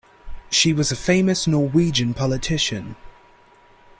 [0.49, 2.95] She was a famous Norwegian politician.